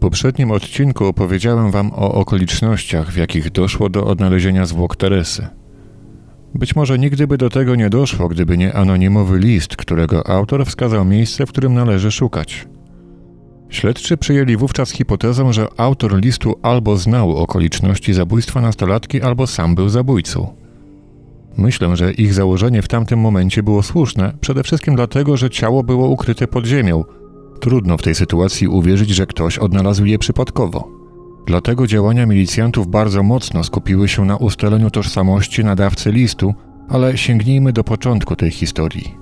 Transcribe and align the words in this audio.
poprzednim 0.00 0.50
odcinku 0.50 1.04
opowiedziałem 1.04 1.70
Wam 1.70 1.92
o 1.92 2.14
okolicznościach, 2.14 3.10
w 3.12 3.16
jakich 3.16 3.50
doszło 3.50 3.88
do 3.88 4.06
odnalezienia 4.06 4.66
zwłok 4.66 4.96
Teresy. 4.96 5.46
Być 6.54 6.76
może 6.76 6.98
nigdy 6.98 7.26
by 7.26 7.38
do 7.38 7.50
tego 7.50 7.74
nie 7.74 7.90
doszło, 7.90 8.28
gdyby 8.28 8.58
nie 8.58 8.74
anonimowy 8.74 9.38
list, 9.38 9.76
którego 9.76 10.26
autor 10.26 10.66
wskazał 10.66 11.04
miejsce, 11.04 11.46
w 11.46 11.48
którym 11.48 11.74
należy 11.74 12.10
szukać. 12.10 12.68
Śledczy 13.68 14.16
przyjęli 14.16 14.56
wówczas 14.56 14.90
hipotezę, 14.90 15.52
że 15.52 15.66
autor 15.76 16.20
listu 16.20 16.54
albo 16.62 16.96
znał 16.96 17.36
okoliczności 17.36 18.14
zabójstwa 18.14 18.60
nastolatki, 18.60 19.22
albo 19.22 19.46
sam 19.46 19.74
był 19.74 19.88
zabójcą. 19.88 20.54
Myślę, 21.56 21.96
że 21.96 22.12
ich 22.12 22.34
założenie 22.34 22.82
w 22.82 22.88
tamtym 22.88 23.18
momencie 23.18 23.62
było 23.62 23.82
słuszne, 23.82 24.32
przede 24.40 24.62
wszystkim 24.62 24.96
dlatego, 24.96 25.36
że 25.36 25.50
ciało 25.50 25.82
było 25.82 26.08
ukryte 26.08 26.48
pod 26.48 26.66
ziemią. 26.66 27.04
Trudno 27.60 27.96
w 27.96 28.02
tej 28.02 28.14
sytuacji 28.14 28.68
uwierzyć, 28.68 29.10
że 29.10 29.26
ktoś 29.26 29.58
odnalazł 29.58 30.04
je 30.04 30.18
przypadkowo. 30.18 30.88
Dlatego 31.46 31.86
działania 31.86 32.26
milicjantów 32.26 32.88
bardzo 32.88 33.22
mocno 33.22 33.64
skupiły 33.64 34.08
się 34.08 34.24
na 34.24 34.36
ustaleniu 34.36 34.90
tożsamości 34.90 35.64
nadawcy 35.64 36.12
listu, 36.12 36.54
ale 36.88 37.18
sięgnijmy 37.18 37.72
do 37.72 37.84
początku 37.84 38.36
tej 38.36 38.50
historii. 38.50 39.14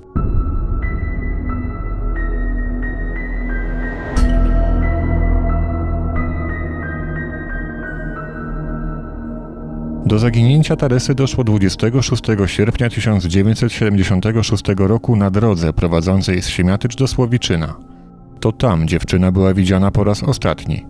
Do 10.06 10.18
zaginięcia 10.18 10.76
Teresy 10.76 11.14
doszło 11.14 11.44
26 11.44 12.22
sierpnia 12.46 12.90
1976 12.90 14.64
roku 14.76 15.16
na 15.16 15.30
drodze 15.30 15.72
prowadzącej 15.72 16.42
z 16.42 16.48
Siemiatycz 16.48 16.96
do 16.96 17.06
Słowiczyna. 17.06 17.97
To 18.40 18.52
tam 18.52 18.88
dziewczyna 18.88 19.32
była 19.32 19.54
widziana 19.54 19.90
po 19.90 20.04
raz 20.04 20.22
ostatni. 20.22 20.86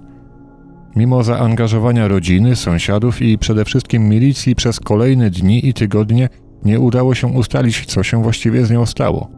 Mimo 0.96 1.22
zaangażowania 1.22 2.08
rodziny, 2.08 2.56
sąsiadów 2.56 3.22
i 3.22 3.38
przede 3.38 3.64
wszystkim 3.64 4.08
milicji 4.08 4.54
przez 4.54 4.80
kolejne 4.80 5.30
dni 5.30 5.68
i 5.68 5.74
tygodnie 5.74 6.28
nie 6.64 6.80
udało 6.80 7.14
się 7.14 7.26
ustalić, 7.26 7.86
co 7.86 8.02
się 8.02 8.22
właściwie 8.22 8.66
z 8.66 8.70
nią 8.70 8.86
stało. 8.86 9.30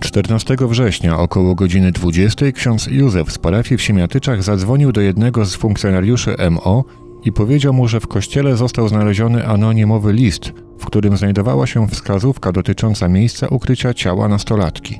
14 0.00 0.56
września 0.60 1.18
około 1.18 1.54
godziny 1.54 1.92
20 1.92 2.52
ksiądz 2.52 2.86
Józef 2.86 3.32
z 3.32 3.38
parafii 3.38 3.78
w 3.78 3.82
Siemiatyczach 3.82 4.42
zadzwonił 4.42 4.92
do 4.92 5.00
jednego 5.00 5.44
z 5.44 5.54
funkcjonariuszy 5.54 6.36
MO 6.50 6.84
i 7.24 7.32
powiedział 7.32 7.72
mu, 7.72 7.88
że 7.88 8.00
w 8.00 8.06
kościele 8.06 8.56
został 8.56 8.88
znaleziony 8.88 9.46
anonimowy 9.46 10.12
list, 10.12 10.52
w 10.78 10.86
którym 10.86 11.16
znajdowała 11.16 11.66
się 11.66 11.88
wskazówka 11.88 12.52
dotycząca 12.52 13.08
miejsca 13.08 13.48
ukrycia 13.48 13.94
ciała 13.94 14.28
nastolatki. 14.28 14.98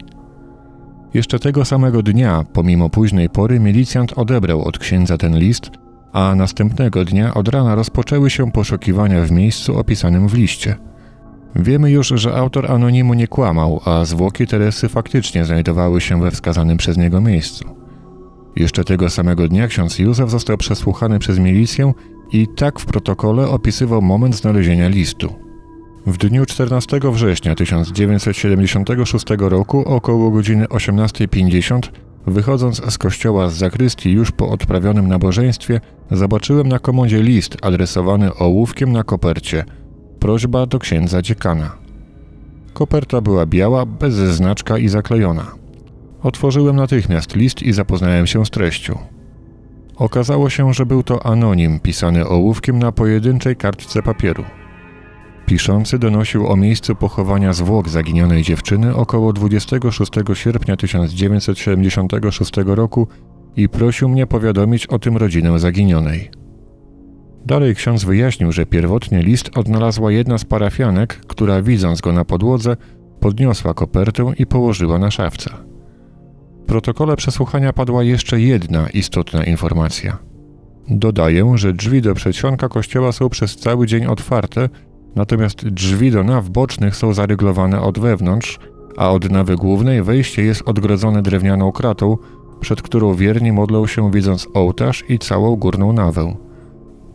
Jeszcze 1.14 1.38
tego 1.38 1.64
samego 1.64 2.02
dnia, 2.02 2.44
pomimo 2.52 2.90
późnej 2.90 3.28
pory, 3.28 3.60
milicjant 3.60 4.12
odebrał 4.12 4.62
od 4.62 4.78
księdza 4.78 5.18
ten 5.18 5.38
list, 5.38 5.70
a 6.12 6.34
następnego 6.34 7.04
dnia 7.04 7.34
od 7.34 7.48
rana 7.48 7.74
rozpoczęły 7.74 8.30
się 8.30 8.52
poszukiwania 8.52 9.22
w 9.22 9.30
miejscu 9.30 9.78
opisanym 9.78 10.28
w 10.28 10.34
liście. 10.34 10.76
Wiemy 11.56 11.90
już, 11.90 12.08
że 12.08 12.36
autor 12.36 12.72
anonimu 12.72 13.14
nie 13.14 13.28
kłamał, 13.28 13.80
a 13.84 14.04
zwłoki 14.04 14.46
Teresy 14.46 14.88
faktycznie 14.88 15.44
znajdowały 15.44 16.00
się 16.00 16.20
we 16.20 16.30
wskazanym 16.30 16.76
przez 16.76 16.96
niego 16.96 17.20
miejscu. 17.20 17.64
Jeszcze 18.56 18.84
tego 18.84 19.10
samego 19.10 19.48
dnia 19.48 19.68
ksiądz 19.68 19.98
Józef 19.98 20.30
został 20.30 20.56
przesłuchany 20.56 21.18
przez 21.18 21.38
milicję 21.38 21.92
i 22.32 22.46
tak 22.56 22.80
w 22.80 22.86
protokole 22.86 23.48
opisywał 23.48 24.02
moment 24.02 24.36
znalezienia 24.36 24.88
listu. 24.88 25.45
W 26.06 26.16
dniu 26.16 26.46
14 26.46 27.00
września 27.12 27.54
1976 27.54 29.26
roku 29.38 29.84
około 29.84 30.30
godziny 30.30 30.64
18.50 30.64 31.80
wychodząc 32.26 32.92
z 32.92 32.98
kościoła 32.98 33.48
z 33.48 33.54
zakrystii 33.54 34.12
już 34.12 34.30
po 34.30 34.48
odprawionym 34.48 35.08
nabożeństwie 35.08 35.80
zobaczyłem 36.10 36.68
na 36.68 36.78
komodzie 36.78 37.22
list 37.22 37.56
adresowany 37.62 38.34
ołówkiem 38.34 38.92
na 38.92 39.04
kopercie 39.04 39.64
prośba 40.18 40.66
do 40.66 40.78
księdza 40.78 41.22
dziekana. 41.22 41.76
Koperta 42.72 43.20
była 43.20 43.46
biała, 43.46 43.86
bez 43.86 44.14
znaczka 44.14 44.78
i 44.78 44.88
zaklejona. 44.88 45.46
Otworzyłem 46.22 46.76
natychmiast 46.76 47.36
list 47.36 47.62
i 47.62 47.72
zapoznałem 47.72 48.26
się 48.26 48.46
z 48.46 48.50
treścią. 48.50 48.98
Okazało 49.96 50.50
się, 50.50 50.74
że 50.74 50.86
był 50.86 51.02
to 51.02 51.26
anonim 51.26 51.80
pisany 51.80 52.28
ołówkiem 52.28 52.78
na 52.78 52.92
pojedynczej 52.92 53.56
kartce 53.56 54.02
papieru. 54.02 54.44
Piszący 55.46 55.98
donosił 55.98 56.46
o 56.46 56.56
miejscu 56.56 56.94
pochowania 56.94 57.52
zwłok 57.52 57.88
zaginionej 57.88 58.42
dziewczyny 58.42 58.96
około 58.96 59.32
26 59.32 60.12
sierpnia 60.34 60.76
1976 60.76 62.52
roku 62.64 63.08
i 63.56 63.68
prosił 63.68 64.08
mnie 64.08 64.26
powiadomić 64.26 64.86
o 64.86 64.98
tym 64.98 65.16
rodzinę 65.16 65.58
zaginionej. 65.58 66.30
Dalej 67.46 67.74
ksiądz 67.74 68.04
wyjaśnił, 68.04 68.52
że 68.52 68.66
pierwotnie 68.66 69.22
list 69.22 69.50
odnalazła 69.58 70.12
jedna 70.12 70.38
z 70.38 70.44
parafianek, 70.44 71.20
która 71.26 71.62
widząc 71.62 72.00
go 72.00 72.12
na 72.12 72.24
podłodze, 72.24 72.76
podniosła 73.20 73.74
kopertę 73.74 74.32
i 74.38 74.46
położyła 74.46 74.98
na 74.98 75.10
szafce. 75.10 75.50
W 76.62 76.66
protokole 76.66 77.16
przesłuchania 77.16 77.72
padła 77.72 78.02
jeszcze 78.02 78.40
jedna 78.40 78.88
istotna 78.88 79.44
informacja. 79.44 80.18
Dodaję, 80.88 81.52
że 81.54 81.72
drzwi 81.72 82.02
do 82.02 82.14
przedsionka 82.14 82.68
kościoła 82.68 83.12
są 83.12 83.28
przez 83.28 83.56
cały 83.56 83.86
dzień 83.86 84.06
otwarte, 84.06 84.68
natomiast 85.16 85.68
drzwi 85.68 86.10
do 86.10 86.24
naw 86.24 86.48
bocznych 86.48 86.96
są 86.96 87.14
zaryglowane 87.14 87.80
od 87.80 87.98
wewnątrz, 87.98 88.58
a 88.96 89.10
od 89.10 89.30
nawy 89.30 89.56
głównej 89.56 90.02
wejście 90.02 90.42
jest 90.42 90.62
odgrodzone 90.68 91.22
drewnianą 91.22 91.72
kratą, 91.72 92.16
przed 92.60 92.82
którą 92.82 93.14
wierni 93.14 93.52
modlą 93.52 93.86
się 93.86 94.10
widząc 94.10 94.48
ołtarz 94.54 95.04
i 95.08 95.18
całą 95.18 95.56
górną 95.56 95.92
nawę. 95.92 96.36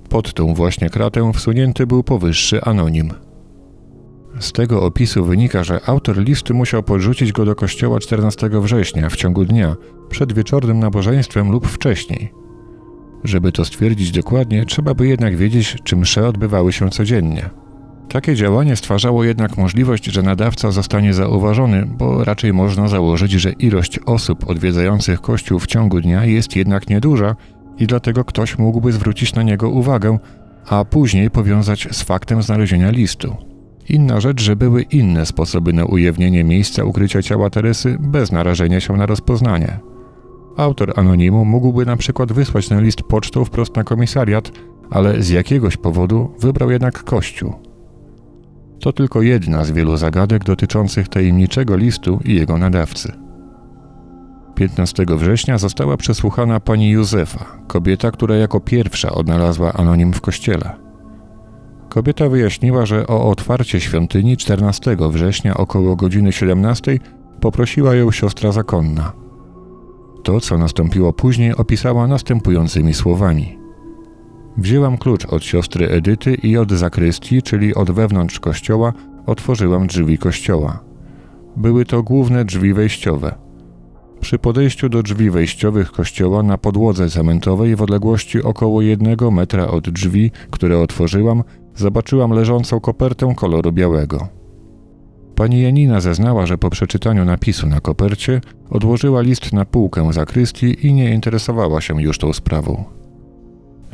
Pod 0.09 0.33
tą 0.33 0.53
właśnie 0.53 0.89
kratę 0.89 1.31
wsunięty 1.33 1.87
był 1.87 2.03
powyższy 2.03 2.63
anonim. 2.63 3.13
Z 4.39 4.51
tego 4.51 4.83
opisu 4.83 5.25
wynika, 5.25 5.63
że 5.63 5.79
autor 5.85 6.17
listu 6.17 6.53
musiał 6.53 6.83
podrzucić 6.83 7.31
go 7.31 7.45
do 7.45 7.55
kościoła 7.55 7.99
14 7.99 8.49
września 8.49 9.09
w 9.09 9.15
ciągu 9.15 9.45
dnia, 9.45 9.75
przed 10.09 10.33
wieczornym 10.33 10.79
nabożeństwem 10.79 11.51
lub 11.51 11.67
wcześniej. 11.67 12.33
Żeby 13.23 13.51
to 13.51 13.65
stwierdzić 13.65 14.11
dokładnie, 14.11 14.65
trzeba 14.65 14.93
by 14.93 15.07
jednak 15.07 15.37
wiedzieć, 15.37 15.77
czy 15.83 15.95
msze 15.95 16.27
odbywały 16.27 16.73
się 16.73 16.89
codziennie. 16.89 17.49
Takie 18.11 18.35
działanie 18.35 18.75
stwarzało 18.75 19.23
jednak 19.23 19.57
możliwość, 19.57 20.05
że 20.05 20.23
nadawca 20.23 20.71
zostanie 20.71 21.13
zauważony, 21.13 21.85
bo 21.85 22.23
raczej 22.23 22.53
można 22.53 22.87
założyć, 22.87 23.31
że 23.31 23.51
ilość 23.51 23.99
osób 24.05 24.49
odwiedzających 24.49 25.21
kościół 25.21 25.59
w 25.59 25.67
ciągu 25.67 26.01
dnia 26.01 26.25
jest 26.25 26.55
jednak 26.55 26.89
nieduża 26.89 27.35
i 27.77 27.87
dlatego 27.87 28.25
ktoś 28.25 28.57
mógłby 28.57 28.91
zwrócić 28.91 29.35
na 29.35 29.43
niego 29.43 29.69
uwagę, 29.69 30.19
a 30.67 30.85
później 30.85 31.29
powiązać 31.29 31.87
z 31.91 32.03
faktem 32.03 32.43
znalezienia 32.43 32.91
listu. 32.91 33.35
Inna 33.89 34.21
rzecz, 34.21 34.41
że 34.41 34.55
były 34.55 34.81
inne 34.81 35.25
sposoby 35.25 35.73
na 35.73 35.85
ujawnienie 35.85 36.43
miejsca 36.43 36.83
ukrycia 36.83 37.21
ciała 37.21 37.49
Teresy 37.49 37.97
bez 37.99 38.31
narażenia 38.31 38.79
się 38.79 38.97
na 38.97 39.05
rozpoznanie. 39.05 39.79
Autor 40.57 40.99
anonimu 40.99 41.45
mógłby 41.45 41.85
na 41.85 41.97
przykład 41.97 42.31
wysłać 42.33 42.67
ten 42.67 42.83
list 42.83 43.03
pocztą 43.03 43.45
wprost 43.45 43.75
na 43.75 43.83
komisariat, 43.83 44.51
ale 44.89 45.21
z 45.21 45.29
jakiegoś 45.29 45.77
powodu 45.77 46.31
wybrał 46.39 46.71
jednak 46.71 47.03
Kościół. 47.03 47.70
To 48.81 48.93
tylko 48.93 49.21
jedna 49.21 49.63
z 49.65 49.71
wielu 49.71 49.97
zagadek 49.97 50.43
dotyczących 50.43 51.07
tajemniczego 51.07 51.75
listu 51.75 52.19
i 52.25 52.35
jego 52.35 52.57
nadawcy. 52.57 53.11
15 54.55 55.05
września 55.17 55.57
została 55.57 55.97
przesłuchana 55.97 56.59
pani 56.59 56.89
Józefa, 56.89 57.45
kobieta, 57.67 58.11
która 58.11 58.35
jako 58.35 58.59
pierwsza 58.59 59.11
odnalazła 59.11 59.73
anonim 59.73 60.13
w 60.13 60.21
kościele. 60.21 60.75
Kobieta 61.89 62.29
wyjaśniła, 62.29 62.85
że 62.85 63.07
o 63.07 63.29
otwarcie 63.29 63.79
świątyni 63.79 64.37
14 64.37 64.97
września 65.11 65.57
około 65.57 65.95
godziny 65.95 66.31
17 66.31 66.99
poprosiła 67.39 67.95
ją 67.95 68.11
siostra 68.11 68.51
zakonna. 68.51 69.13
To, 70.23 70.39
co 70.39 70.57
nastąpiło 70.57 71.13
później, 71.13 71.55
opisała 71.55 72.07
następującymi 72.07 72.93
słowami. 72.93 73.60
Wzięłam 74.57 74.97
klucz 74.97 75.25
od 75.25 75.43
siostry 75.43 75.89
Edyty 75.89 76.33
i 76.33 76.57
od 76.57 76.71
zakrystii, 76.71 77.41
czyli 77.41 77.75
od 77.75 77.91
wewnątrz 77.91 78.39
kościoła, 78.39 78.93
otworzyłam 79.25 79.87
drzwi 79.87 80.17
kościoła. 80.17 80.79
Były 81.57 81.85
to 81.85 82.03
główne 82.03 82.45
drzwi 82.45 82.73
wejściowe. 82.73 83.35
Przy 84.19 84.39
podejściu 84.39 84.89
do 84.89 85.03
drzwi 85.03 85.29
wejściowych 85.29 85.91
kościoła 85.91 86.43
na 86.43 86.57
podłodze 86.57 87.09
cementowej 87.09 87.75
w 87.75 87.81
odległości 87.81 88.43
około 88.43 88.81
jednego 88.81 89.31
metra 89.31 89.67
od 89.67 89.89
drzwi, 89.89 90.31
które 90.51 90.79
otworzyłam, 90.79 91.43
zobaczyłam 91.75 92.31
leżącą 92.31 92.79
kopertę 92.79 93.33
koloru 93.35 93.71
białego. 93.71 94.27
Pani 95.35 95.61
Janina 95.61 96.01
zeznała, 96.01 96.45
że 96.45 96.57
po 96.57 96.69
przeczytaniu 96.69 97.25
napisu 97.25 97.67
na 97.67 97.79
kopercie 97.79 98.41
odłożyła 98.69 99.21
list 99.21 99.53
na 99.53 99.65
półkę 99.65 100.13
zakrystii 100.13 100.87
i 100.87 100.93
nie 100.93 101.13
interesowała 101.13 101.81
się 101.81 102.01
już 102.01 102.17
tą 102.17 102.33
sprawą. 102.33 103.00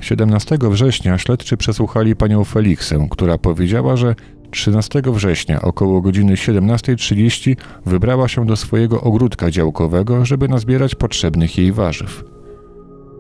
17 0.02 0.58
września 0.62 1.18
śledczy 1.18 1.58
przesłuchali 1.58 2.16
panią 2.16 2.44
Feliksę, 2.44 3.08
która 3.12 3.38
powiedziała, 3.38 3.96
że 3.96 4.16
13 4.52 5.02
września 5.06 5.62
około 5.62 6.02
godziny 6.02 6.34
17.30 6.34 7.56
wybrała 7.86 8.28
się 8.28 8.46
do 8.46 8.56
swojego 8.56 9.02
ogródka 9.02 9.52
działkowego, 9.52 10.26
żeby 10.26 10.48
nazbierać 10.48 10.96
potrzebnych 10.96 11.58
jej 11.58 11.72
warzyw. 11.72 12.24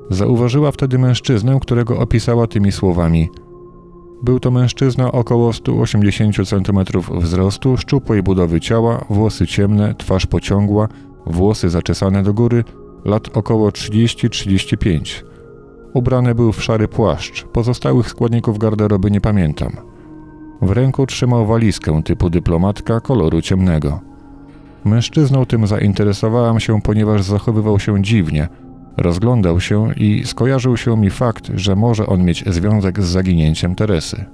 Zauważyła 0.09 0.71
wtedy 0.71 0.99
mężczyznę, 0.99 1.59
którego 1.61 1.99
opisała 1.99 2.47
tymi 2.47 2.71
słowami. 2.71 3.29
Był 4.23 4.39
to 4.39 4.51
mężczyzna 4.51 5.11
około 5.11 5.53
180 5.53 6.35
cm 6.35 7.01
wzrostu, 7.19 7.77
szczupłej 7.77 8.23
budowy 8.23 8.59
ciała, 8.59 9.05
włosy 9.09 9.47
ciemne, 9.47 9.95
twarz 9.95 10.25
pociągła, 10.25 10.87
włosy 11.25 11.69
zaczesane 11.69 12.23
do 12.23 12.33
góry, 12.33 12.63
lat 13.05 13.37
około 13.37 13.69
30-35. 13.69 15.26
Ubrany 15.97 16.35
był 16.35 16.51
w 16.51 16.63
szary 16.63 16.87
płaszcz, 16.87 17.43
pozostałych 17.43 18.09
składników 18.09 18.57
garderoby 18.57 19.11
nie 19.11 19.21
pamiętam. 19.21 19.71
W 20.61 20.71
ręku 20.71 21.05
trzymał 21.05 21.45
walizkę 21.45 22.01
typu 22.03 22.29
dyplomatka 22.29 22.99
koloru 22.99 23.41
ciemnego. 23.41 23.99
Mężczyzną 24.85 25.45
tym 25.45 25.67
zainteresowałam 25.67 26.59
się, 26.59 26.81
ponieważ 26.81 27.23
zachowywał 27.23 27.79
się 27.79 28.03
dziwnie. 28.03 28.47
Rozglądał 28.97 29.59
się 29.59 29.93
i 29.93 30.25
skojarzył 30.25 30.77
się 30.77 30.97
mi 30.97 31.09
fakt, 31.09 31.51
że 31.55 31.75
może 31.75 32.07
on 32.07 32.23
mieć 32.23 32.43
związek 32.47 33.03
z 33.03 33.05
zaginięciem 33.05 33.75
Teresy. 33.75 34.25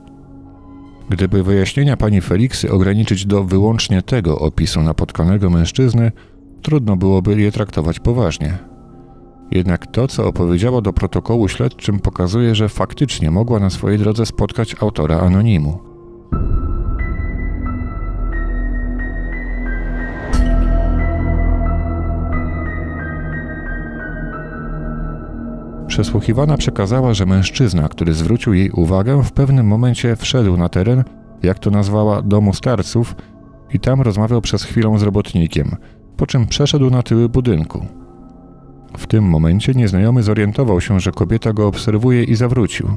Gdyby 1.10 1.44
wyjaśnienia 1.44 1.98
pani 1.98 2.21
Feliksy 2.21 2.71
ograniczyć 2.71 3.25
do 3.25 3.44
wyłącznie 3.44 4.01
tego 4.01 4.39
opisu 4.39 4.81
napotkanego 4.81 5.50
mężczyzny, 5.50 6.12
trudno 6.62 6.95
byłoby 6.95 7.42
je 7.42 7.51
traktować 7.51 8.00
poważnie. 8.00 8.72
Jednak 9.53 9.88
to, 9.88 10.07
co 10.07 10.27
opowiedziała 10.27 10.81
do 10.81 10.94
protokołu 10.94 11.47
śledczym, 11.47 12.00
pokazuje, 12.00 12.55
że 12.55 12.69
faktycznie 12.69 13.31
mogła 13.31 13.59
na 13.59 13.69
swojej 13.69 14.00
drodze 14.00 14.25
spotkać 14.25 14.75
autora 14.81 15.19
anonimu. 15.19 15.79
Przesłuchiwana 25.88 26.57
przekazała, 26.57 27.13
że 27.13 27.25
mężczyzna, 27.25 27.89
który 27.89 28.13
zwrócił 28.13 28.53
jej 28.53 28.71
uwagę, 28.71 29.23
w 29.23 29.31
pewnym 29.31 29.67
momencie 29.67 30.15
wszedł 30.15 30.57
na 30.57 30.69
teren, 30.69 31.03
jak 31.44 31.59
to 31.59 31.71
nazwała, 31.71 32.21
domu 32.21 32.53
starców 32.53 33.15
i 33.73 33.79
tam 33.79 34.01
rozmawiał 34.01 34.41
przez 34.41 34.63
chwilę 34.63 35.00
z 35.00 35.03
robotnikiem, 35.03 35.75
po 36.17 36.25
czym 36.25 36.47
przeszedł 36.47 36.89
na 36.89 37.03
tyły 37.03 37.29
budynku. 37.29 38.02
W 38.97 39.07
tym 39.07 39.23
momencie 39.23 39.73
nieznajomy 39.73 40.23
zorientował 40.23 40.81
się, 40.81 40.99
że 40.99 41.11
kobieta 41.11 41.53
go 41.53 41.67
obserwuje 41.67 42.23
i 42.23 42.35
zawrócił. 42.35 42.87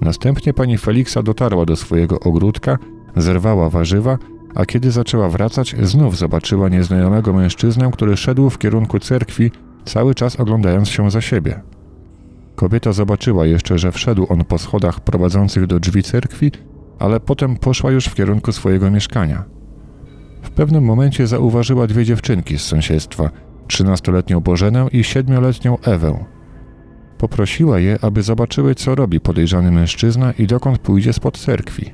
Następnie 0.00 0.54
pani 0.54 0.78
Feliksa 0.78 1.22
dotarła 1.22 1.66
do 1.66 1.76
swojego 1.76 2.20
ogródka, 2.20 2.78
zerwała 3.16 3.70
warzywa, 3.70 4.18
a 4.54 4.66
kiedy 4.66 4.90
zaczęła 4.90 5.28
wracać, 5.28 5.76
znów 5.82 6.18
zobaczyła 6.18 6.68
nieznajomego 6.68 7.32
mężczyznę, 7.32 7.90
który 7.92 8.16
szedł 8.16 8.50
w 8.50 8.58
kierunku 8.58 8.98
cerkwi, 8.98 9.50
cały 9.84 10.14
czas 10.14 10.40
oglądając 10.40 10.88
się 10.88 11.10
za 11.10 11.20
siebie. 11.20 11.60
Kobieta 12.56 12.92
zobaczyła 12.92 13.46
jeszcze, 13.46 13.78
że 13.78 13.92
wszedł 13.92 14.26
on 14.28 14.44
po 14.44 14.58
schodach 14.58 15.00
prowadzących 15.00 15.66
do 15.66 15.80
drzwi 15.80 16.02
cerkwi, 16.02 16.52
ale 16.98 17.20
potem 17.20 17.56
poszła 17.56 17.90
już 17.90 18.06
w 18.06 18.14
kierunku 18.14 18.52
swojego 18.52 18.90
mieszkania. 18.90 19.44
W 20.42 20.50
pewnym 20.50 20.84
momencie 20.84 21.26
zauważyła 21.26 21.86
dwie 21.86 22.04
dziewczynki 22.04 22.58
z 22.58 22.62
sąsiedztwa, 22.62 23.30
trzynastoletnią 23.66 24.40
Bożenę 24.40 24.86
i 24.92 25.04
siedmioletnią 25.04 25.78
Ewę. 25.78 26.24
Poprosiła 27.18 27.78
je, 27.78 27.98
aby 28.02 28.22
zobaczyły, 28.22 28.74
co 28.74 28.94
robi 28.94 29.20
podejrzany 29.20 29.70
mężczyzna 29.70 30.32
i 30.32 30.46
dokąd 30.46 30.78
pójdzie 30.78 31.12
spod 31.12 31.38
cerkwi. 31.38 31.92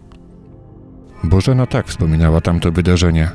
Bożena 1.24 1.66
tak 1.66 1.86
wspominała 1.86 2.40
tamto 2.40 2.72
wydarzenie. 2.72 3.30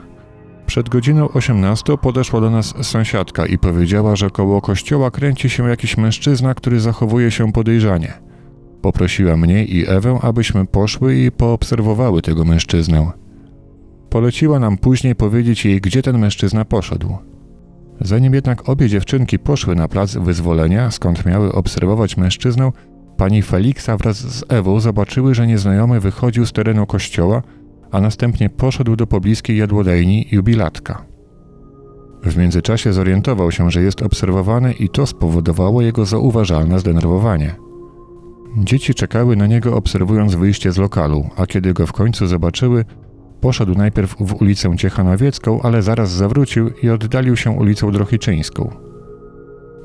Przed 0.65 0.89
godziną 0.89 1.29
18 1.29 1.97
podeszła 1.97 2.41
do 2.41 2.49
nas 2.49 2.73
sąsiadka 2.81 3.45
i 3.45 3.57
powiedziała, 3.57 4.15
że 4.15 4.29
koło 4.29 4.61
kościoła 4.61 5.11
kręci 5.11 5.49
się 5.49 5.69
jakiś 5.69 5.97
mężczyzna, 5.97 6.53
który 6.53 6.79
zachowuje 6.79 7.31
się 7.31 7.51
podejrzanie. 7.51 8.13
Poprosiła 8.81 9.37
mnie 9.37 9.65
i 9.65 9.89
Ewę, 9.89 10.19
abyśmy 10.21 10.65
poszły 10.65 11.15
i 11.15 11.31
poobserwowały 11.31 12.21
tego 12.21 12.45
mężczyznę. 12.45 13.11
Poleciła 14.09 14.59
nam 14.59 14.77
później 14.77 15.15
powiedzieć 15.15 15.65
jej, 15.65 15.81
gdzie 15.81 16.01
ten 16.01 16.19
mężczyzna 16.19 16.65
poszedł. 16.65 17.17
Zanim 18.03 18.33
jednak 18.33 18.69
obie 18.69 18.89
dziewczynki 18.89 19.39
poszły 19.39 19.75
na 19.75 19.87
plac 19.87 20.15
wyzwolenia, 20.15 20.91
skąd 20.91 21.25
miały 21.25 21.51
obserwować 21.51 22.17
mężczyznę, 22.17 22.71
pani 23.17 23.41
Feliksa 23.41 23.97
wraz 23.97 24.17
z 24.17 24.43
Ewą 24.49 24.79
zobaczyły, 24.79 25.35
że 25.35 25.47
nieznajomy 25.47 25.99
wychodził 25.99 26.45
z 26.45 26.51
terenu 26.51 26.85
kościoła, 26.85 27.41
a 27.91 28.01
następnie 28.01 28.49
poszedł 28.49 28.95
do 28.95 29.07
pobliskiej 29.07 29.57
jadłodajni 29.57 30.27
jubilatka. 30.31 31.05
W 32.23 32.37
międzyczasie 32.37 32.93
zorientował 32.93 33.51
się, 33.51 33.71
że 33.71 33.81
jest 33.81 34.01
obserwowany 34.01 34.73
i 34.73 34.89
to 34.89 35.07
spowodowało 35.07 35.81
jego 35.81 36.05
zauważalne 36.05 36.79
zdenerwowanie. 36.79 37.55
Dzieci 38.57 38.93
czekały 38.93 39.35
na 39.35 39.47
niego 39.47 39.75
obserwując 39.75 40.35
wyjście 40.35 40.71
z 40.71 40.77
lokalu, 40.77 41.29
a 41.37 41.45
kiedy 41.45 41.73
go 41.73 41.87
w 41.87 41.91
końcu 41.91 42.27
zobaczyły, 42.27 42.85
Poszedł 43.43 43.75
najpierw 43.75 44.15
w 44.19 44.41
ulicę 44.41 44.77
Ciechanowiecką, 44.77 45.61
ale 45.61 45.81
zaraz 45.81 46.11
zawrócił 46.11 46.69
i 46.83 46.89
oddalił 46.89 47.35
się 47.35 47.51
ulicą 47.51 47.91
Drohiczyńską. 47.91 48.69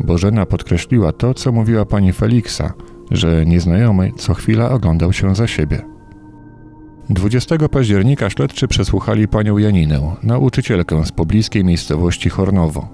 Bożena 0.01 0.47
podkreśliła 0.47 1.13
to, 1.13 1.35
co 1.35 1.53
mówiła 1.53 1.85
pani 1.85 2.13
Feliksa, 2.13 2.73
że 3.11 3.47
nieznajomy 3.47 4.13
co 4.17 4.35
chwila 4.35 4.71
oglądał 4.71 5.13
się 5.13 5.35
za 5.35 5.47
siebie. 5.47 5.83
20 7.11 7.69
października 7.69 8.31
śledczy 8.31 8.69
przesłuchali 8.69 9.29
panią 9.29 9.59
Janinę, 9.59 10.17
nauczycielkę 10.23 11.05
z 11.05 11.13
pobliskiej 11.13 11.65
miejscowości 11.65 12.29
Hornowo. 12.29 12.89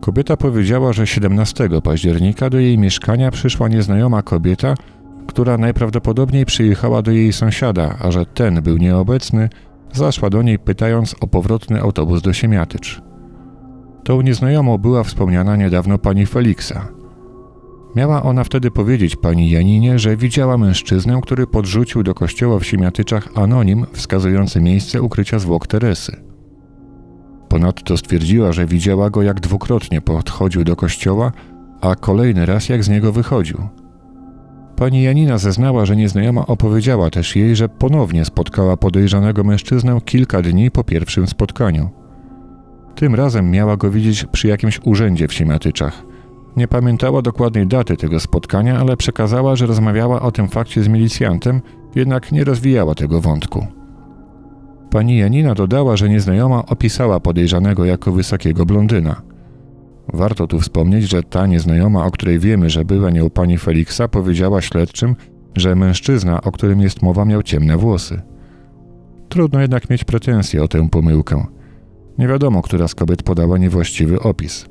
Kobieta 0.00 0.36
powiedziała, 0.36 0.92
że 0.92 1.06
17 1.06 1.68
października 1.82 2.50
do 2.50 2.58
jej 2.58 2.78
mieszkania 2.78 3.30
przyszła 3.30 3.68
nieznajoma 3.68 4.22
kobieta, 4.22 4.74
która 5.26 5.58
najprawdopodobniej 5.58 6.46
przyjechała 6.46 7.02
do 7.02 7.10
jej 7.10 7.32
sąsiada, 7.32 7.96
a 8.00 8.10
że 8.10 8.26
ten 8.26 8.62
był 8.62 8.76
nieobecny, 8.76 9.48
zaszła 9.92 10.30
do 10.30 10.42
niej 10.42 10.58
pytając 10.58 11.14
o 11.20 11.26
powrotny 11.26 11.80
autobus 11.80 12.22
do 12.22 12.32
Siemiatycz. 12.32 13.02
Tą 14.04 14.20
nieznajomą 14.20 14.78
była 14.78 15.04
wspomniana 15.04 15.56
niedawno 15.56 15.98
pani 15.98 16.26
Feliksa. 16.26 16.88
Miała 17.96 18.22
ona 18.22 18.44
wtedy 18.44 18.70
powiedzieć 18.70 19.16
pani 19.16 19.50
Janinie, 19.50 19.98
że 19.98 20.16
widziała 20.16 20.58
mężczyznę, 20.58 21.20
który 21.22 21.46
podrzucił 21.46 22.02
do 22.02 22.14
kościoła 22.14 22.58
w 22.58 22.66
Siemiatyczach 22.66 23.28
anonim 23.34 23.86
wskazujący 23.92 24.60
miejsce 24.60 25.02
ukrycia 25.02 25.38
zwłok 25.38 25.66
Teresy. 25.66 26.16
Ponadto 27.48 27.96
stwierdziła, 27.96 28.52
że 28.52 28.66
widziała 28.66 29.10
go 29.10 29.22
jak 29.22 29.40
dwukrotnie 29.40 30.00
podchodził 30.00 30.64
do 30.64 30.76
kościoła, 30.76 31.32
a 31.80 31.94
kolejny 31.94 32.46
raz 32.46 32.68
jak 32.68 32.84
z 32.84 32.88
niego 32.88 33.12
wychodził– 33.12 33.58
Pani 34.82 35.02
Janina 35.02 35.38
zeznała, 35.38 35.86
że 35.86 35.96
nieznajoma 35.96 36.46
opowiedziała 36.46 37.10
też 37.10 37.36
jej, 37.36 37.56
że 37.56 37.68
ponownie 37.68 38.24
spotkała 38.24 38.76
podejrzanego 38.76 39.44
mężczyznę 39.44 39.98
kilka 40.04 40.42
dni 40.42 40.70
po 40.70 40.84
pierwszym 40.84 41.26
spotkaniu. 41.26 41.90
Tym 42.94 43.14
razem 43.14 43.50
miała 43.50 43.76
go 43.76 43.90
widzieć 43.90 44.24
przy 44.24 44.48
jakimś 44.48 44.80
urzędzie 44.84 45.28
w 45.28 45.32
Siemiatyczach. 45.32 46.02
Nie 46.56 46.68
pamiętała 46.68 47.22
dokładnej 47.22 47.66
daty 47.66 47.96
tego 47.96 48.20
spotkania, 48.20 48.78
ale 48.78 48.96
przekazała, 48.96 49.56
że 49.56 49.66
rozmawiała 49.66 50.22
o 50.22 50.32
tym 50.32 50.48
fakcie 50.48 50.82
z 50.82 50.88
milicjantem, 50.88 51.60
jednak 51.94 52.32
nie 52.32 52.44
rozwijała 52.44 52.94
tego 52.94 53.20
wątku. 53.20 53.66
Pani 54.90 55.18
Janina 55.18 55.54
dodała, 55.54 55.96
że 55.96 56.08
nieznajoma 56.08 56.66
opisała 56.66 57.20
podejrzanego 57.20 57.84
jako 57.84 58.12
wysokiego 58.12 58.66
blondyna. 58.66 59.22
Warto 60.08 60.46
tu 60.46 60.60
wspomnieć, 60.60 61.08
że 61.08 61.22
ta 61.22 61.46
nieznajoma, 61.46 62.06
o 62.06 62.10
której 62.10 62.38
wiemy, 62.38 62.70
że 62.70 62.84
była 62.84 63.10
nią 63.10 63.30
pani 63.30 63.58
Feliksa, 63.58 64.08
powiedziała 64.08 64.60
śledczym, 64.60 65.16
że 65.56 65.74
mężczyzna, 65.74 66.42
o 66.42 66.52
którym 66.52 66.80
jest 66.80 67.02
mowa, 67.02 67.24
miał 67.24 67.42
ciemne 67.42 67.76
włosy. 67.76 68.22
Trudno 69.28 69.60
jednak 69.60 69.90
mieć 69.90 70.04
pretensje 70.04 70.62
o 70.62 70.68
tę 70.68 70.88
pomyłkę. 70.88 71.46
Nie 72.18 72.28
wiadomo, 72.28 72.62
która 72.62 72.88
z 72.88 72.94
kobiet 72.94 73.22
podała 73.22 73.58
niewłaściwy 73.58 74.20
opis. 74.20 74.66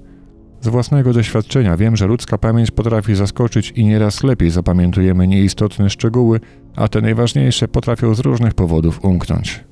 Z 0.61 0.67
własnego 0.67 1.13
doświadczenia 1.13 1.77
wiem, 1.77 1.95
że 1.95 2.07
ludzka 2.07 2.37
pamięć 2.37 2.71
potrafi 2.71 3.15
zaskoczyć 3.15 3.71
i 3.71 3.85
nieraz 3.85 4.23
lepiej 4.23 4.49
zapamiętujemy 4.49 5.27
nieistotne 5.27 5.89
szczegóły, 5.89 6.39
a 6.75 6.87
te 6.87 7.01
najważniejsze 7.01 7.67
potrafią 7.67 8.13
z 8.13 8.19
różnych 8.19 8.53
powodów 8.53 9.05
umknąć. 9.05 9.63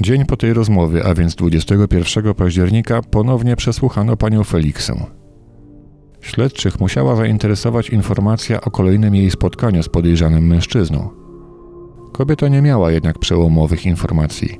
Dzień 0.00 0.24
po 0.24 0.36
tej 0.36 0.52
rozmowie, 0.52 1.04
a 1.04 1.14
więc 1.14 1.34
21 1.34 2.34
października, 2.34 3.02
ponownie 3.02 3.56
przesłuchano 3.56 4.16
panią 4.16 4.44
Feliksę. 4.44 5.06
Śledczych 6.20 6.80
musiała 6.80 7.16
zainteresować 7.16 7.90
informacja 7.90 8.60
o 8.60 8.70
kolejnym 8.70 9.14
jej 9.14 9.30
spotkaniu 9.30 9.82
z 9.82 9.88
podejrzanym 9.88 10.46
mężczyzną. 10.46 11.08
Kobieta 12.12 12.48
nie 12.48 12.62
miała 12.62 12.90
jednak 12.90 13.18
przełomowych 13.18 13.86
informacji. 13.86 14.58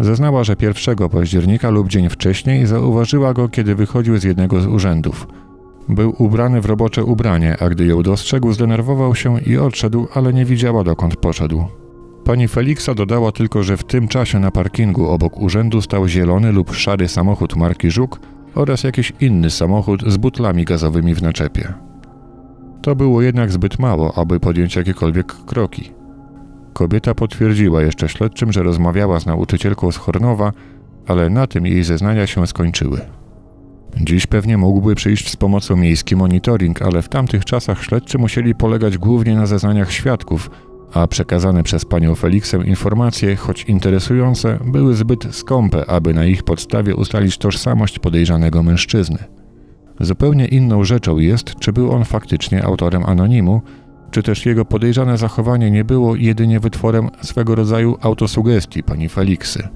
Zeznała, 0.00 0.44
że 0.44 0.56
1 0.60 1.08
października 1.08 1.70
lub 1.70 1.88
dzień 1.88 2.08
wcześniej 2.08 2.66
zauważyła 2.66 3.34
go, 3.34 3.48
kiedy 3.48 3.74
wychodził 3.74 4.18
z 4.18 4.24
jednego 4.24 4.60
z 4.60 4.66
urzędów. 4.66 5.26
Był 5.88 6.14
ubrany 6.18 6.60
w 6.60 6.66
robocze 6.66 7.04
ubranie, 7.04 7.56
a 7.60 7.68
gdy 7.68 7.86
ją 7.86 8.02
dostrzegł, 8.02 8.52
zdenerwował 8.52 9.14
się 9.14 9.40
i 9.40 9.58
odszedł, 9.58 10.08
ale 10.14 10.32
nie 10.32 10.44
widziała 10.44 10.84
dokąd 10.84 11.16
poszedł. 11.16 11.64
Pani 12.24 12.48
Feliksa 12.48 12.94
dodała 12.94 13.32
tylko, 13.32 13.62
że 13.62 13.76
w 13.76 13.84
tym 13.84 14.08
czasie 14.08 14.40
na 14.40 14.50
parkingu 14.50 15.08
obok 15.08 15.40
urzędu 15.40 15.82
stał 15.82 16.08
zielony 16.08 16.52
lub 16.52 16.74
szary 16.74 17.08
samochód 17.08 17.56
marki 17.56 17.90
Żuk 17.90 18.20
oraz 18.54 18.84
jakiś 18.84 19.12
inny 19.20 19.50
samochód 19.50 20.02
z 20.06 20.16
butlami 20.16 20.64
gazowymi 20.64 21.14
w 21.14 21.22
naczepie. 21.22 21.74
To 22.82 22.96
było 22.96 23.22
jednak 23.22 23.52
zbyt 23.52 23.78
mało, 23.78 24.18
aby 24.18 24.40
podjąć 24.40 24.76
jakiekolwiek 24.76 25.26
kroki. 25.26 25.90
Kobieta 26.72 27.14
potwierdziła 27.14 27.82
jeszcze 27.82 28.08
śledczym, 28.08 28.52
że 28.52 28.62
rozmawiała 28.62 29.20
z 29.20 29.26
nauczycielką 29.26 29.92
z 29.92 29.96
Hornowa, 29.96 30.52
ale 31.06 31.30
na 31.30 31.46
tym 31.46 31.66
jej 31.66 31.84
zeznania 31.84 32.26
się 32.26 32.46
skończyły. 32.46 33.00
Dziś 33.96 34.26
pewnie 34.26 34.58
mógłby 34.58 34.94
przyjść 34.94 35.30
z 35.30 35.36
pomocą 35.36 35.76
miejski 35.76 36.16
monitoring, 36.16 36.82
ale 36.82 37.02
w 37.02 37.08
tamtych 37.08 37.44
czasach 37.44 37.84
śledczy 37.84 38.18
musieli 38.18 38.54
polegać 38.54 38.98
głównie 38.98 39.34
na 39.34 39.46
zeznaniach 39.46 39.92
świadków, 39.92 40.50
a 40.94 41.06
przekazane 41.06 41.62
przez 41.62 41.84
panią 41.84 42.14
Feliksem 42.14 42.66
informacje, 42.66 43.36
choć 43.36 43.64
interesujące, 43.64 44.58
były 44.64 44.94
zbyt 44.94 45.34
skąpe, 45.34 45.90
aby 45.90 46.14
na 46.14 46.24
ich 46.24 46.42
podstawie 46.42 46.96
ustalić 46.96 47.38
tożsamość 47.38 47.98
podejrzanego 47.98 48.62
mężczyzny. 48.62 49.18
Zupełnie 50.00 50.46
inną 50.46 50.84
rzeczą 50.84 51.18
jest, 51.18 51.54
czy 51.54 51.72
był 51.72 51.92
on 51.92 52.04
faktycznie 52.04 52.64
autorem 52.64 53.04
anonimu, 53.04 53.62
czy 54.10 54.22
też 54.22 54.46
jego 54.46 54.64
podejrzane 54.64 55.18
zachowanie 55.18 55.70
nie 55.70 55.84
było 55.84 56.16
jedynie 56.16 56.60
wytworem 56.60 57.08
swego 57.22 57.54
rodzaju 57.54 57.96
autosugestii 58.00 58.82
pani 58.82 59.08
Feliksy. 59.08 59.68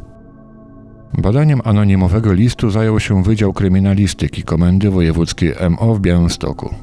Badaniem 1.18 1.60
anonimowego 1.64 2.32
listu 2.32 2.70
zajął 2.70 3.00
się 3.00 3.22
Wydział 3.22 3.52
Kryminalistyki 3.52 4.42
Komendy 4.42 4.90
Wojewódzkiej 4.90 5.54
MO 5.70 5.94
w 5.94 6.00
Białymstoku. 6.00 6.74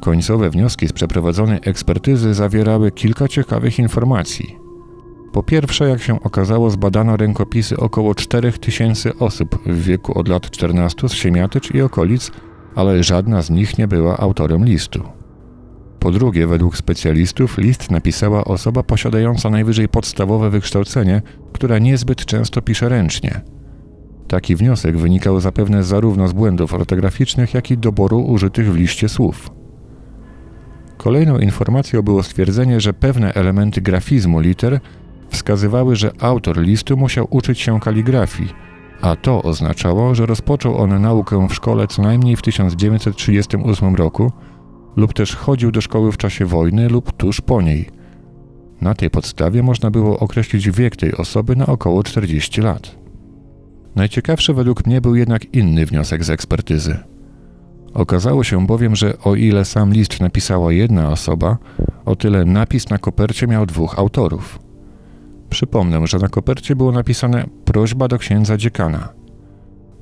Końcowe 0.00 0.50
wnioski 0.50 0.88
z 0.88 0.92
przeprowadzonej 0.92 1.58
ekspertyzy 1.62 2.34
zawierały 2.34 2.90
kilka 2.90 3.28
ciekawych 3.28 3.78
informacji. 3.78 4.56
Po 5.32 5.42
pierwsze, 5.42 5.88
jak 5.88 6.02
się 6.02 6.20
okazało, 6.22 6.70
zbadano 6.70 7.16
rękopisy 7.16 7.76
około 7.76 8.14
4000 8.14 9.18
osób 9.18 9.58
w 9.66 9.82
wieku 9.82 10.18
od 10.18 10.28
lat 10.28 10.50
14 10.50 11.08
z 11.08 11.12
Siemiatycz 11.12 11.74
i 11.74 11.82
okolic, 11.82 12.30
ale 12.74 13.02
żadna 13.02 13.42
z 13.42 13.50
nich 13.50 13.78
nie 13.78 13.88
była 13.88 14.18
autorem 14.18 14.64
listu. 14.64 15.02
Po 15.98 16.10
drugie, 16.10 16.46
według 16.46 16.76
specjalistów, 16.76 17.58
list 17.58 17.90
napisała 17.90 18.44
osoba 18.44 18.82
posiadająca 18.82 19.50
najwyżej 19.50 19.88
podstawowe 19.88 20.50
wykształcenie, 20.50 21.22
która 21.52 21.78
niezbyt 21.78 22.24
często 22.24 22.62
pisze 22.62 22.88
ręcznie. 22.88 23.40
Taki 24.28 24.56
wniosek 24.56 24.98
wynikał 24.98 25.40
zapewne 25.40 25.84
zarówno 25.84 26.28
z 26.28 26.32
błędów 26.32 26.74
ortograficznych, 26.74 27.54
jak 27.54 27.70
i 27.70 27.78
doboru 27.78 28.20
użytych 28.20 28.72
w 28.72 28.76
liście 28.76 29.08
słów. 29.08 29.59
Kolejną 31.00 31.38
informacją 31.38 32.02
było 32.02 32.22
stwierdzenie, 32.22 32.80
że 32.80 32.92
pewne 32.92 33.34
elementy 33.34 33.80
grafizmu 33.80 34.40
liter 34.40 34.80
wskazywały, 35.30 35.96
że 35.96 36.12
autor 36.20 36.58
listu 36.58 36.96
musiał 36.96 37.26
uczyć 37.30 37.60
się 37.60 37.80
kaligrafii, 37.80 38.48
a 39.00 39.16
to 39.16 39.42
oznaczało, 39.42 40.14
że 40.14 40.26
rozpoczął 40.26 40.78
on 40.78 41.02
naukę 41.02 41.48
w 41.48 41.54
szkole 41.54 41.86
co 41.86 42.02
najmniej 42.02 42.36
w 42.36 42.42
1938 42.42 43.94
roku 43.94 44.32
lub 44.96 45.12
też 45.12 45.36
chodził 45.36 45.70
do 45.70 45.80
szkoły 45.80 46.12
w 46.12 46.16
czasie 46.16 46.46
wojny 46.46 46.88
lub 46.88 47.12
tuż 47.12 47.40
po 47.40 47.62
niej. 47.62 47.88
Na 48.80 48.94
tej 48.94 49.10
podstawie 49.10 49.62
można 49.62 49.90
było 49.90 50.18
określić 50.18 50.70
wiek 50.70 50.96
tej 50.96 51.14
osoby 51.14 51.56
na 51.56 51.66
około 51.66 52.02
40 52.02 52.60
lat. 52.60 52.98
Najciekawszy 53.96 54.54
według 54.54 54.86
mnie 54.86 55.00
był 55.00 55.14
jednak 55.14 55.54
inny 55.54 55.86
wniosek 55.86 56.24
z 56.24 56.30
ekspertyzy. 56.30 57.09
Okazało 57.94 58.44
się 58.44 58.66
bowiem, 58.66 58.96
że 58.96 59.18
o 59.24 59.34
ile 59.34 59.64
sam 59.64 59.92
list 59.92 60.20
napisała 60.20 60.72
jedna 60.72 61.10
osoba, 61.10 61.58
o 62.04 62.16
tyle 62.16 62.44
napis 62.44 62.90
na 62.90 62.98
kopercie 62.98 63.46
miał 63.46 63.66
dwóch 63.66 63.98
autorów. 63.98 64.58
Przypomnę, 65.50 66.06
że 66.06 66.18
na 66.18 66.28
kopercie 66.28 66.76
było 66.76 66.92
napisane 66.92 67.44
prośba 67.64 68.08
do 68.08 68.18
księdza 68.18 68.56
dziekana. 68.56 69.08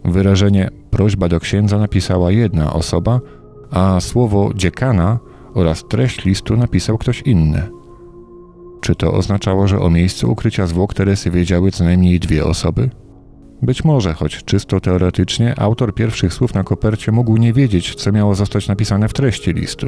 Wyrażenie 0.04 0.70
prośba 0.90 1.28
do 1.28 1.40
księdza 1.40 1.78
napisała 1.78 2.30
jedna 2.30 2.72
osoba, 2.72 3.20
a 3.70 4.00
słowo 4.00 4.50
dziekana 4.54 5.18
oraz 5.54 5.84
treść 5.88 6.24
listu 6.24 6.56
napisał 6.56 6.98
ktoś 6.98 7.22
inny. 7.22 7.62
Czy 8.80 8.94
to 8.94 9.12
oznaczało, 9.12 9.68
że 9.68 9.80
o 9.80 9.90
miejscu 9.90 10.32
ukrycia 10.32 10.66
zwłok 10.66 10.94
Teresy 10.94 11.30
wiedziały 11.30 11.70
co 11.70 11.84
najmniej 11.84 12.20
dwie 12.20 12.44
osoby? 12.44 12.90
Być 13.62 13.84
może, 13.84 14.14
choć 14.14 14.44
czysto 14.44 14.80
teoretycznie, 14.80 15.60
autor 15.60 15.94
pierwszych 15.94 16.34
słów 16.34 16.54
na 16.54 16.64
kopercie 16.64 17.12
mógł 17.12 17.36
nie 17.36 17.52
wiedzieć, 17.52 17.94
co 17.94 18.12
miało 18.12 18.34
zostać 18.34 18.68
napisane 18.68 19.08
w 19.08 19.12
treści 19.12 19.52
listu. 19.52 19.86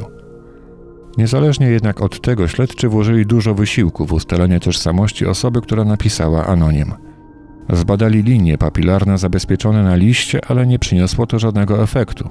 Niezależnie 1.17 1.67
jednak 1.67 2.01
od 2.01 2.21
tego, 2.21 2.47
śledczy 2.47 2.89
włożyli 2.89 3.25
dużo 3.25 3.53
wysiłku 3.53 4.05
w 4.05 4.13
ustalenie 4.13 4.59
tożsamości 4.59 5.25
osoby, 5.25 5.61
która 5.61 5.83
napisała 5.83 6.45
anonim. 6.45 6.93
Zbadali 7.69 8.23
linie 8.23 8.57
papilarne 8.57 9.17
zabezpieczone 9.17 9.83
na 9.83 9.95
liście, 9.95 10.45
ale 10.47 10.67
nie 10.67 10.79
przyniosło 10.79 11.27
to 11.27 11.39
żadnego 11.39 11.83
efektu. 11.83 12.29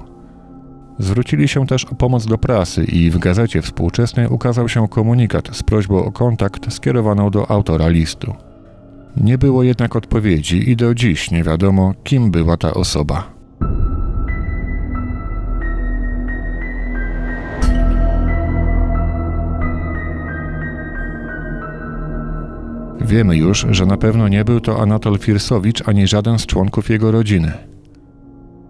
Zwrócili 0.99 1.47
się 1.47 1.67
też 1.67 1.85
o 1.85 1.95
pomoc 1.95 2.25
do 2.25 2.37
prasy 2.37 2.83
i 2.83 3.09
w 3.09 3.19
gazecie 3.19 3.61
współczesnej 3.61 4.27
ukazał 4.27 4.69
się 4.69 4.87
komunikat 4.87 5.49
z 5.55 5.63
prośbą 5.63 6.05
o 6.05 6.11
kontakt 6.11 6.73
skierowaną 6.73 7.29
do 7.29 7.51
autora 7.51 7.87
listu. 7.87 8.33
Nie 9.17 9.37
było 9.37 9.63
jednak 9.63 9.95
odpowiedzi 9.95 10.69
i 10.69 10.75
do 10.75 10.95
dziś 10.95 11.31
nie 11.31 11.43
wiadomo, 11.43 11.93
kim 12.03 12.31
była 12.31 12.57
ta 12.57 12.73
osoba. 12.73 13.41
Wiemy 23.01 23.37
już, 23.37 23.65
że 23.69 23.85
na 23.85 23.97
pewno 23.97 24.27
nie 24.27 24.45
był 24.45 24.59
to 24.59 24.81
Anatol 24.81 25.19
Firsowicz 25.19 25.87
ani 25.87 26.07
żaden 26.07 26.39
z 26.39 26.45
członków 26.45 26.89
jego 26.89 27.11
rodziny. 27.11 27.51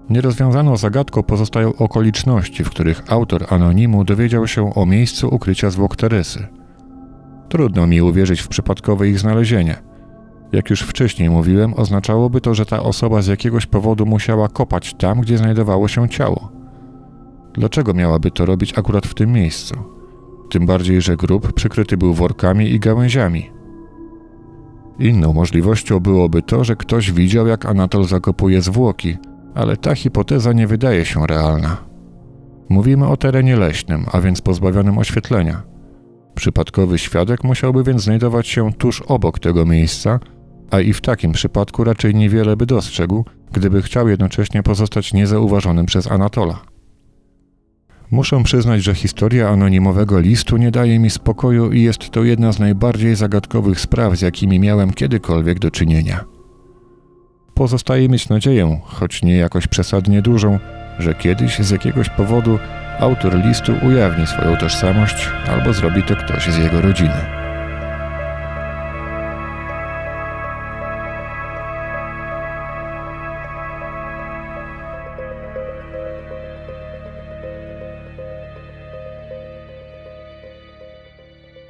Nierozwiązaną 0.10 0.78
zagadką 0.78 1.24
pozostają 1.24 1.76
okoliczności, 1.76 2.64
w 2.64 2.70
których 2.70 3.04
autor 3.08 3.46
anonimu 3.50 4.04
dowiedział 4.04 4.48
się 4.48 4.74
o 4.74 4.86
miejscu 4.86 5.36
ukrycia 5.36 5.70
zwłok 5.70 5.96
Teresy. 5.96 6.48
Trudno 7.50 7.88
mi 7.88 8.02
uwierzyć 8.02 8.42
w 8.42 8.48
przypadkowe 8.48 9.10
ich 9.10 9.20
znalezienie. 9.20 9.91
Jak 10.52 10.70
już 10.70 10.82
wcześniej 10.82 11.30
mówiłem, 11.30 11.74
oznaczałoby 11.74 12.42
to, 12.42 12.54
że 12.54 12.66
ta 12.66 12.84
osoba 12.84 13.22
z 13.22 13.28
jakiegoś 13.28 13.66
powodu 13.66 14.06
musiała 14.06 14.48
kopać 14.50 14.94
tam, 14.94 15.22
gdzie 15.22 15.38
znajdowało 15.38 15.88
się 15.88 16.10
ciało. 16.10 16.52
Dlaczego 17.54 17.94
miałaby 17.94 18.32
to 18.32 18.46
robić 18.46 18.78
akurat 18.78 19.08
w 19.08 19.14
tym 19.14 19.32
miejscu? 19.32 19.76
Tym 20.50 20.66
bardziej, 20.66 21.02
że 21.02 21.18
grób 21.18 21.54
przykryty 21.54 21.98
był 21.98 22.14
workami 22.14 22.72
i 22.72 22.80
gałęziami. 22.80 23.52
Inną 25.00 25.34
możliwością 25.34 26.00
byłoby 26.00 26.42
to, 26.42 26.64
że 26.64 26.76
ktoś 26.76 27.12
widział, 27.12 27.48
jak 27.48 27.66
Anatol 27.66 28.04
zakopuje 28.04 28.62
zwłoki, 28.62 29.18
ale 29.56 29.78
ta 29.78 29.96
hipoteza 29.96 30.54
nie 30.54 30.68
wydaje 30.68 31.06
się 31.06 31.28
realna. 31.28 31.78
Mówimy 32.70 33.08
o 33.08 33.18
terenie 33.18 33.56
leśnym, 33.56 34.06
a 34.12 34.22
więc 34.22 34.42
pozbawionym 34.42 34.98
oświetlenia. 34.98 35.62
Przypadkowy 36.36 36.98
świadek 36.98 37.44
musiałby 37.44 37.84
więc 37.84 38.04
znajdować 38.04 38.48
się 38.48 38.74
tuż 38.74 39.02
obok 39.02 39.40
tego 39.40 39.66
miejsca, 39.66 40.20
a 40.72 40.80
i 40.80 40.94
w 40.94 41.02
takim 41.02 41.32
przypadku 41.32 41.84
raczej 41.84 42.16
niewiele 42.16 42.58
by 42.58 42.66
dostrzegł, 42.66 43.26
gdyby 43.52 43.82
chciał 43.82 44.08
jednocześnie 44.08 44.64
pozostać 44.64 45.14
niezauważonym 45.14 45.86
przez 45.86 46.12
Anatola. 46.12 46.60
Muszę 48.12 48.44
przyznać, 48.44 48.84
że 48.84 48.96
historia 48.96 49.50
anonimowego 49.50 50.20
listu 50.20 50.58
nie 50.58 50.72
daje 50.72 51.00
mi 51.00 51.10
spokoju 51.10 51.72
i 51.72 51.82
jest 51.82 52.10
to 52.10 52.24
jedna 52.24 52.52
z 52.52 52.60
najbardziej 52.60 53.16
zagadkowych 53.16 53.80
spraw, 53.80 54.18
z 54.18 54.22
jakimi 54.22 54.60
miałem 54.60 54.94
kiedykolwiek 54.94 55.60
do 55.60 55.72
czynienia. 55.72 56.26
Pozostaje 57.54 58.10
mieć 58.10 58.30
nadzieję, 58.30 58.80
choć 58.84 59.24
nie 59.24 59.38
jakoś 59.38 59.68
przesadnie 59.68 60.22
dużą, 60.22 60.60
że 61.00 61.14
kiedyś 61.14 61.60
z 61.60 61.70
jakiegoś 61.70 62.10
powodu 62.10 62.60
autor 63.00 63.36
listu 63.46 63.74
ujawni 63.88 64.28
swoją 64.28 64.58
tożsamość 64.58 65.30
albo 65.48 65.74
zrobi 65.74 66.04
to 66.04 66.16
ktoś 66.16 66.48
z 66.48 66.58
jego 66.58 66.82
rodziny. 66.82 67.41